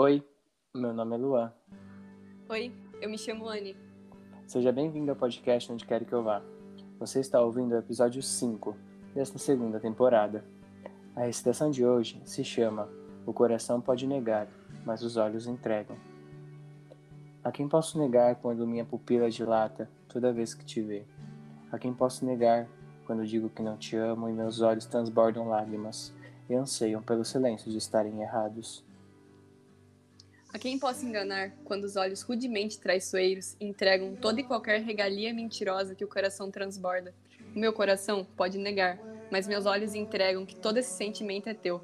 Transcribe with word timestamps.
Oi, 0.00 0.22
meu 0.76 0.94
nome 0.94 1.16
é 1.16 1.18
Luan. 1.18 1.52
Oi, 2.48 2.72
eu 3.02 3.10
me 3.10 3.18
chamo 3.18 3.48
Anne. 3.48 3.76
Seja 4.46 4.70
bem-vindo 4.70 5.10
ao 5.10 5.16
podcast 5.16 5.72
Onde 5.72 5.84
Quero 5.84 6.04
Que 6.04 6.12
Eu 6.12 6.22
Vá. 6.22 6.40
Você 7.00 7.18
está 7.18 7.40
ouvindo 7.40 7.72
o 7.72 7.78
episódio 7.78 8.22
5 8.22 8.76
desta 9.12 9.38
segunda 9.38 9.80
temporada. 9.80 10.44
A 11.16 11.22
recitação 11.22 11.72
de 11.72 11.84
hoje 11.84 12.22
se 12.24 12.44
chama 12.44 12.88
O 13.26 13.32
coração 13.32 13.80
pode 13.80 14.06
negar, 14.06 14.46
mas 14.86 15.02
os 15.02 15.16
olhos 15.16 15.48
entregam. 15.48 15.96
A 17.42 17.50
quem 17.50 17.68
posso 17.68 17.98
negar 17.98 18.36
quando 18.36 18.68
minha 18.68 18.84
pupila 18.84 19.28
dilata 19.28 19.90
toda 20.08 20.32
vez 20.32 20.54
que 20.54 20.64
te 20.64 20.80
vê? 20.80 21.04
A 21.72 21.76
quem 21.76 21.92
posso 21.92 22.24
negar 22.24 22.68
quando 23.04 23.26
digo 23.26 23.50
que 23.50 23.64
não 23.64 23.76
te 23.76 23.96
amo 23.96 24.28
e 24.28 24.32
meus 24.32 24.60
olhos 24.60 24.86
transbordam 24.86 25.48
lágrimas 25.48 26.14
e 26.48 26.54
anseiam 26.54 27.02
pelo 27.02 27.24
silêncio 27.24 27.68
de 27.68 27.78
estarem 27.78 28.22
errados? 28.22 28.86
A 30.50 30.58
quem 30.58 30.78
posso 30.78 31.04
enganar 31.04 31.52
quando 31.62 31.84
os 31.84 31.94
olhos 31.94 32.22
rudemente 32.22 32.78
traiçoeiros 32.78 33.54
entregam 33.60 34.16
toda 34.16 34.40
e 34.40 34.44
qualquer 34.44 34.80
regalia 34.80 35.32
mentirosa 35.34 35.94
que 35.94 36.04
o 36.04 36.08
coração 36.08 36.50
transborda? 36.50 37.14
O 37.54 37.58
meu 37.58 37.70
coração 37.70 38.26
pode 38.34 38.56
negar, 38.56 38.98
mas 39.30 39.46
meus 39.46 39.66
olhos 39.66 39.94
entregam 39.94 40.46
que 40.46 40.56
todo 40.56 40.78
esse 40.78 40.96
sentimento 40.96 41.48
é 41.50 41.54
teu. 41.54 41.82